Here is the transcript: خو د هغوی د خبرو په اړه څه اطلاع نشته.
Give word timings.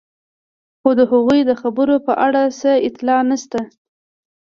خو 0.79 0.89
د 0.99 1.01
هغوی 1.11 1.39
د 1.49 1.51
خبرو 1.61 1.95
په 2.05 2.13
اړه 2.25 2.41
څه 2.59 2.71
اطلاع 2.87 3.19
نشته. 3.31 3.59